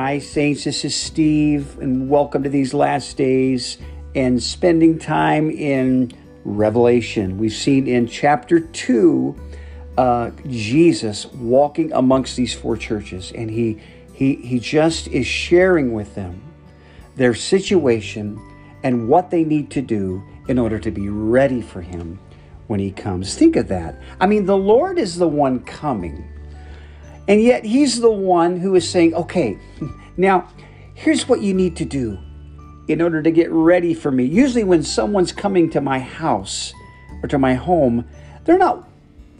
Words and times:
Hi, 0.00 0.20
Saints. 0.20 0.62
This 0.62 0.84
is 0.84 0.94
Steve, 0.94 1.76
and 1.80 2.08
welcome 2.08 2.44
to 2.44 2.48
these 2.48 2.72
last 2.72 3.16
days 3.16 3.78
and 4.14 4.40
spending 4.40 4.96
time 4.96 5.50
in 5.50 6.12
Revelation. 6.44 7.36
We've 7.36 7.52
seen 7.52 7.88
in 7.88 8.06
chapter 8.06 8.60
2 8.60 9.34
uh, 9.98 10.30
Jesus 10.46 11.26
walking 11.26 11.92
amongst 11.92 12.36
these 12.36 12.54
four 12.54 12.76
churches, 12.76 13.32
and 13.32 13.50
he, 13.50 13.80
he, 14.14 14.36
he 14.36 14.60
just 14.60 15.08
is 15.08 15.26
sharing 15.26 15.92
with 15.92 16.14
them 16.14 16.40
their 17.16 17.34
situation 17.34 18.40
and 18.84 19.08
what 19.08 19.30
they 19.30 19.42
need 19.42 19.68
to 19.72 19.82
do 19.82 20.22
in 20.46 20.60
order 20.60 20.78
to 20.78 20.92
be 20.92 21.08
ready 21.08 21.60
for 21.60 21.82
him 21.82 22.20
when 22.68 22.78
he 22.78 22.92
comes. 22.92 23.34
Think 23.34 23.56
of 23.56 23.66
that. 23.66 24.00
I 24.20 24.28
mean, 24.28 24.46
the 24.46 24.56
Lord 24.56 24.96
is 24.96 25.16
the 25.16 25.26
one 25.26 25.58
coming. 25.58 26.37
And 27.28 27.42
yet 27.42 27.64
he's 27.64 28.00
the 28.00 28.10
one 28.10 28.58
who 28.58 28.74
is 28.74 28.88
saying, 28.88 29.14
okay, 29.14 29.58
now 30.16 30.48
here's 30.94 31.28
what 31.28 31.42
you 31.42 31.54
need 31.54 31.76
to 31.76 31.84
do 31.84 32.18
in 32.88 33.02
order 33.02 33.22
to 33.22 33.30
get 33.30 33.50
ready 33.52 33.92
for 33.92 34.10
me. 34.10 34.24
Usually, 34.24 34.64
when 34.64 34.82
someone's 34.82 35.30
coming 35.30 35.68
to 35.70 35.80
my 35.82 35.98
house 35.98 36.72
or 37.22 37.28
to 37.28 37.38
my 37.38 37.52
home, 37.52 38.06
they're 38.44 38.58
not 38.58 38.88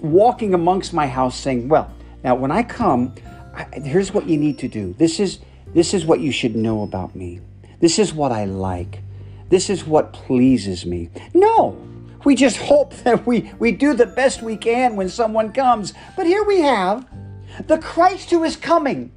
walking 0.00 0.52
amongst 0.52 0.92
my 0.92 1.06
house 1.06 1.36
saying, 1.36 1.68
well, 1.68 1.90
now 2.22 2.34
when 2.34 2.50
I 2.50 2.62
come, 2.62 3.14
I, 3.54 3.66
here's 3.80 4.12
what 4.12 4.26
you 4.26 4.36
need 4.36 4.58
to 4.58 4.68
do. 4.68 4.94
This 4.98 5.18
is 5.18 5.38
this 5.74 5.92
is 5.92 6.04
what 6.04 6.20
you 6.20 6.32
should 6.32 6.56
know 6.56 6.82
about 6.82 7.14
me. 7.14 7.40
This 7.80 7.98
is 7.98 8.12
what 8.12 8.32
I 8.32 8.44
like. 8.44 9.02
This 9.48 9.70
is 9.70 9.86
what 9.86 10.12
pleases 10.12 10.84
me. 10.84 11.10
No, 11.34 11.76
we 12.24 12.34
just 12.34 12.56
hope 12.70 12.94
that 12.98 13.26
we, 13.26 13.50
we 13.58 13.72
do 13.72 13.94
the 13.94 14.06
best 14.06 14.42
we 14.42 14.56
can 14.56 14.96
when 14.96 15.08
someone 15.08 15.52
comes. 15.52 15.92
But 16.16 16.26
here 16.26 16.44
we 16.44 16.60
have 16.60 17.06
the 17.66 17.78
Christ 17.78 18.30
who 18.30 18.44
is 18.44 18.56
coming 18.56 19.12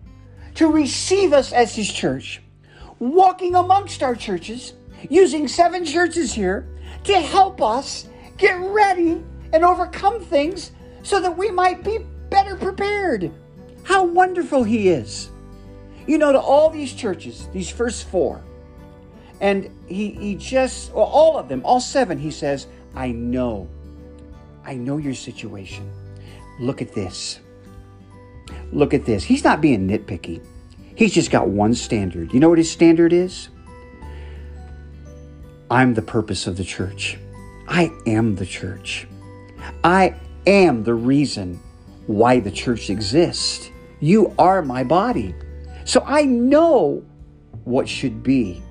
to 0.56 0.72
receive 0.72 1.34
us 1.34 1.54
as 1.54 1.76
his 1.76 1.92
church, 1.92 2.42
walking 3.00 3.56
amongst 3.56 4.04
our 4.04 4.16
churches, 4.16 4.74
using 5.10 5.48
seven 5.48 5.86
churches 5.86 6.34
here 6.34 6.68
to 7.04 7.20
help 7.20 7.62
us 7.62 8.08
get 8.38 8.54
ready 8.60 9.24
and 9.54 9.64
overcome 9.64 10.22
things 10.22 10.72
so 11.04 11.20
that 11.20 11.38
we 11.38 11.52
might 11.52 11.84
be 11.84 12.00
better 12.30 12.56
prepared. 12.56 13.32
How 13.84 14.04
wonderful 14.04 14.64
he 14.64 14.90
is. 14.90 15.30
You 16.08 16.18
know, 16.18 16.32
to 16.32 16.40
all 16.40 16.70
these 16.70 16.94
churches, 16.94 17.48
these 17.54 17.70
first 17.70 18.08
four, 18.08 18.44
and 19.40 19.70
he, 19.88 20.12
he 20.12 20.36
just, 20.36 20.94
well, 20.94 21.06
all 21.06 21.38
of 21.38 21.50
them, 21.50 21.62
all 21.66 21.80
seven, 21.80 22.18
he 22.18 22.32
says, 22.32 22.68
I 22.96 23.12
know. 23.12 23.68
I 24.64 24.76
know 24.76 24.98
your 24.98 25.16
situation. 25.16 25.92
Look 26.60 26.82
at 26.82 26.94
this. 26.94 27.40
Look 28.72 28.94
at 28.94 29.06
this. 29.06 29.24
He's 29.24 29.44
not 29.44 29.62
being 29.62 29.88
nitpicky. 29.88 30.42
He's 30.96 31.14
just 31.14 31.32
got 31.32 31.48
one 31.48 31.74
standard. 31.74 32.34
You 32.34 32.40
know 32.40 32.50
what 32.50 32.58
his 32.58 32.72
standard 32.72 33.14
is? 33.14 33.50
I'm 35.70 35.94
the 35.94 36.02
purpose 36.02 36.48
of 36.48 36.58
the 36.58 36.64
church. 36.64 37.18
I 37.68 37.92
am 38.06 38.36
the 38.36 38.46
church. 38.46 39.08
I 39.84 40.16
am 40.46 40.84
the 40.84 40.94
reason 40.94 41.60
why 42.08 42.40
the 42.40 42.52
church 42.52 42.90
exists. 42.90 43.70
You 44.00 44.34
are 44.38 44.62
my 44.62 44.84
body. 44.84 45.34
So 45.86 46.04
I 46.06 46.24
know 46.24 47.04
what 47.64 47.88
should 47.88 48.24
be 48.24 48.62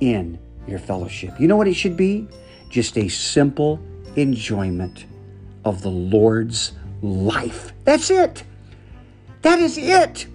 in 0.00 0.38
your 0.66 0.78
fellowship. 0.78 1.38
You 1.38 1.48
know 1.48 1.56
what 1.56 1.68
it 1.68 1.74
should 1.74 1.96
be? 1.96 2.28
Just 2.68 2.96
a 2.96 3.08
simple 3.08 3.80
enjoyment 4.16 5.06
of 5.64 5.82
the 5.82 5.90
Lord's 5.90 6.72
life. 7.02 7.72
That's 7.84 8.10
it. 8.10 8.44
That 9.42 9.58
is 9.58 9.76
it. 9.76 10.26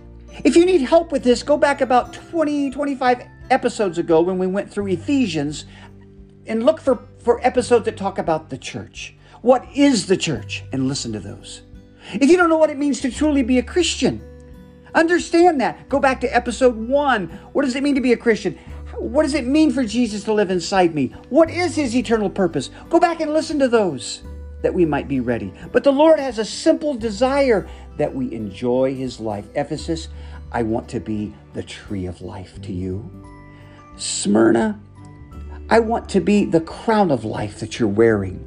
If 0.44 0.56
you 0.56 0.66
need 0.66 0.82
help 0.82 1.12
with 1.12 1.24
this, 1.24 1.42
go 1.42 1.58
back 1.58 1.82
about 1.82 2.14
20, 2.14 2.70
25 2.72 3.24
episodes 3.50 3.98
ago 3.98 4.22
when 4.22 4.38
we 4.38 4.48
went 4.48 4.72
through 4.72 4.88
Ephesians 4.88 5.66
and 6.45 6.66
look 6.66 6.80
for, 6.80 7.08
for 7.20 7.46
episodes 7.46 7.86
that 7.86 7.98
talk 7.98 8.17
about 8.17 8.50
the 8.50 8.58
church. 8.58 9.16
What 9.42 9.66
is 9.73 10.08
the 10.08 10.17
church? 10.17 10.64
And 10.73 10.88
listen 10.88 11.14
to 11.14 11.20
those. 11.20 11.62
If 12.14 12.30
you 12.30 12.38
don't 12.38 12.50
know 12.50 12.58
what 12.58 12.70
it 12.70 12.78
means 12.78 13.00
to 13.02 13.12
truly 13.12 13.44
be 13.44 13.60
a 13.60 13.64
Christian, 13.64 14.22
understand 14.94 15.62
that. 15.62 15.88
Go 15.88 16.00
back 16.00 16.20
to 16.22 16.36
episode 16.36 16.76
one. 16.76 17.28
What 17.54 17.64
does 17.64 17.76
it 17.76 17.84
mean 17.84 17.96
to 17.96 18.02
be 18.02 18.14
a 18.14 18.17
Christian? 18.17 18.58
What 18.98 19.23
does 19.23 19.36
it 19.36 19.46
mean 19.46 19.72
for 19.72 19.84
Jesus 19.84 20.23
to 20.26 20.34
live 20.34 20.52
inside 20.52 20.94
me? 20.94 21.14
What 21.30 21.50
is 21.50 21.76
his 21.76 21.96
eternal 21.96 22.30
purpose? 22.30 22.72
Go 22.90 23.00
back 23.00 23.22
and 23.22 23.34
listen 23.34 23.60
to 23.60 23.67
those 23.67 24.22
that 24.62 24.73
we 24.73 24.86
might 24.86 25.08
be 25.08 25.20
ready. 25.20 25.54
But 25.72 25.84
the 25.84 25.92
Lord 25.92 26.20
has 26.20 26.40
a 26.40 26.45
simple 26.45 26.94
desire 26.94 27.68
that 27.98 28.14
we 28.14 28.34
enjoy 28.34 28.95
his 28.95 29.20
life. 29.20 29.48
Ephesus, 29.56 30.08
I 30.52 30.64
want 30.64 30.88
to 30.90 31.00
be 31.00 31.34
the 31.54 31.64
tree 31.64 32.06
of 32.06 32.22
life 32.22 32.62
to 32.64 32.73
you. 32.73 33.10
Smyrna, 33.98 34.80
I 35.70 35.80
want 35.80 36.08
to 36.10 36.22
be 36.22 36.46
the 36.46 36.62
crown 36.62 37.12
of 37.12 37.26
life 37.26 37.60
that 37.60 37.80
you're 37.80 37.90
wearing. 37.90 38.44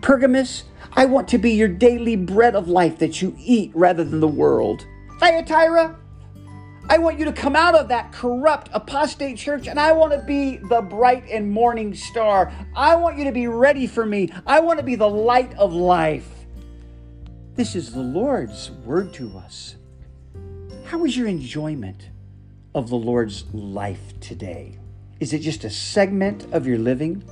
Pergamus, 0.00 0.64
I 0.94 1.04
want 1.04 1.28
to 1.28 1.38
be 1.38 1.50
your 1.52 1.68
daily 1.68 2.16
bread 2.16 2.54
of 2.54 2.68
life 2.68 2.98
that 2.98 3.20
you 3.20 3.36
eat 3.38 3.70
rather 3.74 4.04
than 4.04 4.20
the 4.20 4.28
world. 4.28 4.86
Thyatira, 5.20 5.96
I 6.90 6.96
want 6.96 7.18
you 7.18 7.26
to 7.26 7.32
come 7.32 7.54
out 7.54 7.74
of 7.74 7.88
that 7.88 8.12
corrupt 8.12 8.70
apostate 8.72 9.36
church 9.36 9.66
and 9.66 9.78
I 9.78 9.92
want 9.92 10.12
to 10.12 10.20
be 10.20 10.56
the 10.56 10.80
bright 10.80 11.28
and 11.30 11.50
morning 11.50 11.94
star. 11.94 12.50
I 12.74 12.96
want 12.96 13.18
you 13.18 13.24
to 13.24 13.32
be 13.32 13.46
ready 13.46 13.86
for 13.86 14.06
me. 14.06 14.32
I 14.46 14.60
want 14.60 14.78
to 14.78 14.84
be 14.84 14.94
the 14.94 15.08
light 15.08 15.54
of 15.58 15.74
life. 15.74 16.26
This 17.56 17.74
is 17.74 17.92
the 17.92 18.00
Lord's 18.00 18.70
word 18.70 19.12
to 19.14 19.36
us. 19.36 19.76
How 20.84 21.04
is 21.04 21.14
your 21.14 21.26
enjoyment 21.26 22.08
of 22.74 22.88
the 22.88 22.96
Lord's 22.96 23.44
life 23.52 24.18
today? 24.20 24.78
Is 25.20 25.34
it 25.34 25.40
just 25.40 25.64
a 25.64 25.70
segment 25.70 26.46
of 26.52 26.66
your 26.66 26.78
living? 26.78 27.22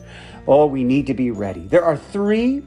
Oh, 0.46 0.66
we 0.66 0.84
need 0.84 1.06
to 1.06 1.14
be 1.14 1.30
ready. 1.30 1.60
There 1.60 1.84
are 1.84 1.96
three, 1.96 2.62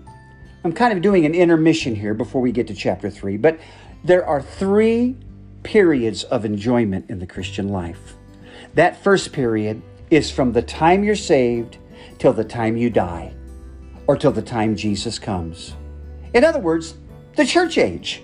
I'm 0.63 0.73
kind 0.73 0.93
of 0.93 1.03
doing 1.03 1.25
an 1.27 1.35
intermission 1.35 1.93
here 1.93 2.15
before 2.15 2.41
we 2.41 2.51
get 2.51 2.65
to 2.67 2.73
chapter 2.73 3.11
three, 3.11 3.37
but 3.37 3.59
there 4.03 4.25
are 4.25 4.41
three 4.41 5.17
periods 5.69 6.23
of 6.23 6.45
enjoyment 6.45 7.07
in 7.11 7.19
the 7.19 7.27
Christian 7.27 7.69
life. 7.69 8.15
That 8.73 9.03
first 9.03 9.31
period 9.31 9.83
is 10.09 10.31
from 10.31 10.51
the 10.51 10.63
time 10.63 11.03
you're 11.03 11.15
saved 11.15 11.77
till 12.17 12.33
the 12.33 12.43
time 12.43 12.75
you 12.75 12.89
die, 12.89 13.35
or 14.07 14.17
till 14.17 14.31
the 14.31 14.41
time 14.41 14.75
Jesus 14.75 15.19
comes. 15.19 15.75
In 16.33 16.43
other 16.43 16.57
words, 16.59 16.95
the 17.35 17.45
church 17.45 17.77
age. 17.77 18.23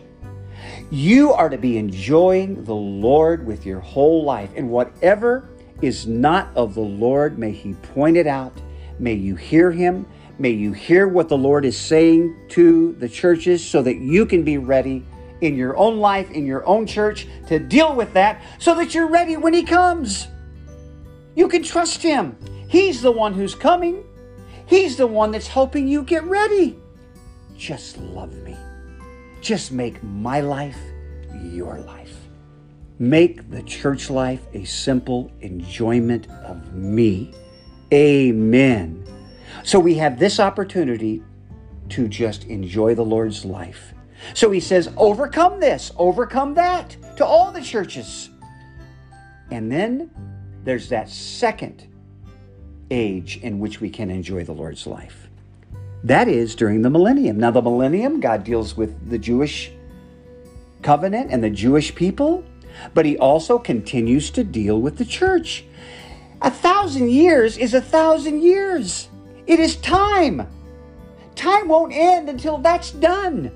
You 0.89 1.33
are 1.33 1.49
to 1.49 1.57
be 1.59 1.77
enjoying 1.77 2.63
the 2.63 2.73
Lord 2.73 3.45
with 3.45 3.63
your 3.63 3.79
whole 3.79 4.23
life, 4.23 4.49
and 4.55 4.71
whatever 4.71 5.47
is 5.83 6.07
not 6.07 6.49
of 6.55 6.73
the 6.73 6.81
Lord, 6.81 7.37
may 7.37 7.51
He 7.51 7.73
point 7.93 8.17
it 8.17 8.25
out. 8.25 8.59
May 8.97 9.13
you 9.13 9.35
hear 9.35 9.71
Him. 9.71 10.07
May 10.39 10.49
you 10.49 10.73
hear 10.73 11.07
what 11.07 11.29
the 11.29 11.37
Lord 11.37 11.63
is 11.63 11.77
saying 11.77 12.35
to 12.49 12.93
the 12.93 13.07
churches 13.07 13.63
so 13.63 13.83
that 13.83 13.97
you 13.97 14.25
can 14.25 14.43
be 14.43 14.57
ready 14.57 15.05
in 15.45 15.55
your 15.55 15.77
own 15.77 15.99
life, 15.99 16.29
in 16.31 16.45
your 16.45 16.65
own 16.65 16.85
church, 16.85 17.27
to 17.47 17.59
deal 17.59 17.95
with 17.95 18.13
that 18.13 18.41
so 18.59 18.75
that 18.75 18.93
you're 18.93 19.07
ready 19.07 19.37
when 19.37 19.53
He 19.53 19.63
comes. 19.63 20.27
You 21.35 21.47
can 21.47 21.63
trust 21.63 22.01
Him. 22.01 22.37
He's 22.67 23.01
the 23.01 23.11
one 23.11 23.33
who's 23.33 23.55
coming, 23.55 24.03
He's 24.67 24.97
the 24.97 25.07
one 25.07 25.31
that's 25.31 25.47
helping 25.47 25.87
you 25.87 26.03
get 26.03 26.23
ready. 26.23 26.79
Just 27.57 27.97
love 27.97 28.33
me. 28.43 28.57
Just 29.41 29.71
make 29.71 30.01
my 30.03 30.41
life 30.41 30.79
your 31.43 31.79
life. 31.79 32.15
Make 32.97 33.51
the 33.51 33.61
church 33.63 34.09
life 34.09 34.41
a 34.53 34.63
simple 34.63 35.31
enjoyment 35.41 36.29
of 36.29 36.73
me. 36.73 37.33
Amen. 37.93 39.05
So 39.63 39.79
we 39.79 39.95
have 39.95 40.17
this 40.17 40.39
opportunity 40.39 41.21
to 41.89 42.07
just 42.07 42.45
enjoy 42.45 42.95
the 42.95 43.05
Lord's 43.05 43.45
life. 43.45 43.93
So 44.33 44.51
he 44.51 44.59
says, 44.59 44.91
overcome 44.97 45.59
this, 45.59 45.91
overcome 45.97 46.53
that 46.55 46.95
to 47.17 47.25
all 47.25 47.51
the 47.51 47.61
churches. 47.61 48.29
And 49.51 49.71
then 49.71 50.09
there's 50.63 50.89
that 50.89 51.09
second 51.09 51.87
age 52.91 53.37
in 53.37 53.59
which 53.59 53.81
we 53.81 53.89
can 53.89 54.09
enjoy 54.09 54.43
the 54.43 54.53
Lord's 54.53 54.87
life. 54.87 55.29
That 56.03 56.27
is 56.27 56.55
during 56.55 56.81
the 56.81 56.89
millennium. 56.89 57.39
Now, 57.39 57.51
the 57.51 57.61
millennium, 57.61 58.19
God 58.19 58.43
deals 58.43 58.77
with 58.77 59.09
the 59.09 59.17
Jewish 59.17 59.71
covenant 60.81 61.31
and 61.31 61.43
the 61.43 61.49
Jewish 61.49 61.95
people, 61.95 62.43
but 62.93 63.05
He 63.05 63.17
also 63.17 63.57
continues 63.57 64.29
to 64.31 64.43
deal 64.43 64.81
with 64.81 64.97
the 64.97 65.05
church. 65.05 65.65
A 66.41 66.51
thousand 66.51 67.09
years 67.09 67.57
is 67.57 67.73
a 67.73 67.81
thousand 67.81 68.41
years. 68.41 69.09
It 69.47 69.59
is 69.59 69.77
time. 69.77 70.47
Time 71.33 71.67
won't 71.67 71.93
end 71.93 72.29
until 72.29 72.57
that's 72.57 72.91
done. 72.91 73.51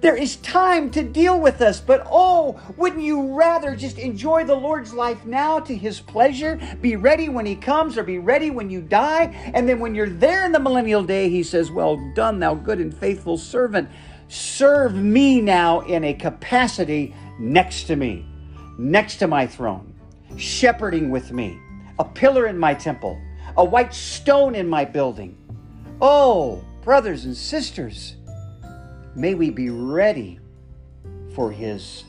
There 0.00 0.16
is 0.16 0.36
time 0.36 0.90
to 0.92 1.02
deal 1.02 1.38
with 1.40 1.60
us, 1.60 1.80
but 1.80 2.06
oh, 2.10 2.58
wouldn't 2.76 3.02
you 3.02 3.34
rather 3.34 3.76
just 3.76 3.98
enjoy 3.98 4.44
the 4.44 4.54
Lord's 4.54 4.94
life 4.94 5.26
now 5.26 5.60
to 5.60 5.76
His 5.76 6.00
pleasure? 6.00 6.58
Be 6.80 6.96
ready 6.96 7.28
when 7.28 7.44
He 7.44 7.56
comes, 7.56 7.98
or 7.98 8.02
be 8.02 8.18
ready 8.18 8.50
when 8.50 8.70
you 8.70 8.80
die. 8.80 9.24
And 9.54 9.68
then 9.68 9.78
when 9.78 9.94
you're 9.94 10.08
there 10.08 10.44
in 10.46 10.52
the 10.52 10.60
millennial 10.60 11.02
day, 11.04 11.28
He 11.28 11.42
says, 11.42 11.70
Well 11.70 11.98
done, 12.14 12.38
thou 12.38 12.54
good 12.54 12.78
and 12.80 12.94
faithful 12.96 13.36
servant. 13.36 13.90
Serve 14.28 14.94
me 14.94 15.40
now 15.40 15.80
in 15.80 16.04
a 16.04 16.14
capacity 16.14 17.14
next 17.38 17.84
to 17.84 17.96
me. 17.96 18.26
next 18.78 19.16
to 19.16 19.26
my 19.26 19.46
throne, 19.46 19.94
shepherding 20.36 21.10
with 21.10 21.32
me, 21.32 21.58
a 21.98 22.04
pillar 22.04 22.46
in 22.46 22.58
my 22.58 22.72
temple, 22.74 23.20
a 23.56 23.64
white 23.64 23.92
stone 23.94 24.54
in 24.54 24.68
my 24.68 24.84
building. 24.84 25.36
Oh, 26.00 26.64
brothers 26.82 27.26
and 27.26 27.36
sisters, 27.36 28.16
may 29.20 29.34
we 29.34 29.50
be 29.50 29.68
ready 29.68 30.40
for 31.34 31.52
his 31.52 32.04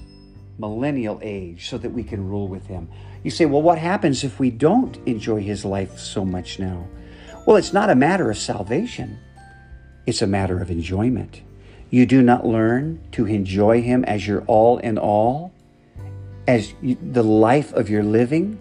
millennial 0.58 1.20
age 1.22 1.68
so 1.68 1.78
that 1.78 1.90
we 1.90 2.04
can 2.04 2.26
rule 2.28 2.48
with 2.48 2.66
him. 2.68 2.90
You 3.24 3.32
say, 3.32 3.46
well, 3.46 3.62
what 3.62 3.78
happens 3.78 4.24
if 4.24 4.40
we 4.40 4.50
don't 4.50 4.98
enjoy 5.06 5.42
his 5.42 5.66
life 5.66 6.00
so 6.00 6.24
much 6.24 6.58
now? 6.58 6.88
Well, 7.46 7.58
it's 7.58 7.74
not 7.74 7.90
a 7.90 7.96
matter 7.96 8.30
of 8.30 8.38
salvation, 8.38 9.20
it's 10.06 10.22
a 10.22 10.28
matter 10.28 10.62
of 10.62 10.72
enjoyment. 10.72 11.42
You 11.90 12.06
do 12.06 12.22
not 12.22 12.46
learn 12.46 13.02
to 13.12 13.26
enjoy 13.26 13.82
him 13.82 14.06
as 14.06 14.26
your 14.26 14.44
all 14.44 14.78
in 14.78 14.98
all, 14.98 15.52
as 16.48 16.74
the 16.82 17.24
life 17.24 17.74
of 17.74 17.90
your 17.90 18.04
living 18.04 18.58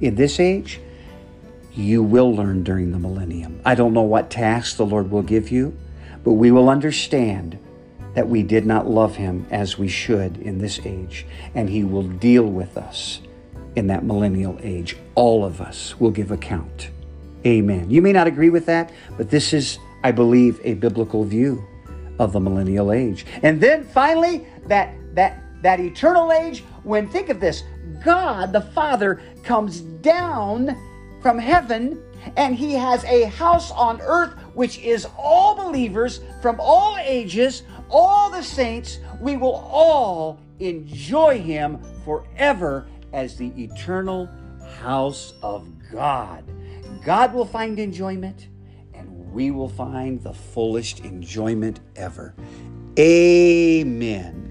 in 0.00 0.16
this 0.16 0.38
age. 0.38 0.80
You 1.72 2.02
will 2.02 2.32
learn 2.34 2.62
during 2.62 2.92
the 2.92 2.98
millennium. 2.98 3.60
I 3.64 3.74
don't 3.74 3.94
know 3.94 4.02
what 4.02 4.30
tasks 4.30 4.76
the 4.76 4.86
Lord 4.86 5.10
will 5.10 5.22
give 5.22 5.50
you, 5.50 5.76
but 6.22 6.32
we 6.32 6.50
will 6.50 6.68
understand 6.68 7.58
that 8.14 8.28
we 8.28 8.42
did 8.42 8.64
not 8.64 8.88
love 8.88 9.16
him 9.16 9.46
as 9.50 9.78
we 9.78 9.88
should 9.88 10.38
in 10.38 10.58
this 10.58 10.80
age, 10.84 11.26
and 11.54 11.68
he 11.68 11.84
will 11.84 12.02
deal 12.02 12.44
with 12.44 12.76
us 12.76 13.20
in 13.76 13.88
that 13.88 14.04
millennial 14.04 14.58
age. 14.62 14.96
All 15.14 15.44
of 15.44 15.60
us 15.60 15.98
will 15.98 16.10
give 16.10 16.30
account. 16.30 16.90
Amen. 17.46 17.90
You 17.90 18.00
may 18.00 18.12
not 18.12 18.26
agree 18.26 18.50
with 18.50 18.66
that, 18.66 18.92
but 19.16 19.30
this 19.30 19.52
is, 19.52 19.78
I 20.02 20.12
believe, 20.12 20.60
a 20.64 20.74
biblical 20.74 21.24
view 21.24 21.62
of 22.18 22.32
the 22.32 22.40
millennial 22.40 22.92
age. 22.92 23.26
And 23.42 23.60
then 23.60 23.84
finally, 23.84 24.46
that 24.66 24.94
that 25.14 25.42
that 25.62 25.80
eternal 25.80 26.32
age, 26.32 26.62
when 26.84 27.08
think 27.08 27.28
of 27.28 27.40
this, 27.40 27.64
God 28.04 28.52
the 28.52 28.60
Father 28.60 29.20
comes 29.42 29.80
down 29.80 30.76
from 31.20 31.38
heaven 31.38 32.00
and 32.36 32.54
he 32.54 32.72
has 32.72 33.04
a 33.04 33.24
house 33.24 33.70
on 33.72 34.00
earth 34.00 34.34
which 34.54 34.78
is 34.78 35.06
all 35.18 35.54
believers 35.54 36.20
from 36.40 36.56
all 36.60 36.96
ages, 36.98 37.62
all 37.94 38.28
the 38.28 38.42
saints. 38.42 38.98
We 39.20 39.36
will 39.36 39.54
all 39.54 40.40
enjoy 40.58 41.40
him 41.40 41.78
forever 42.04 42.86
as 43.12 43.36
the 43.36 43.52
eternal 43.56 44.28
house 44.80 45.34
of 45.42 45.68
God. 45.92 46.44
God 47.04 47.32
will 47.32 47.46
find 47.46 47.78
enjoyment, 47.78 48.48
and 48.94 49.32
we 49.32 49.52
will 49.52 49.68
find 49.68 50.20
the 50.20 50.34
fullest 50.34 51.00
enjoyment 51.00 51.80
ever. 51.94 52.34
Amen. 52.98 54.43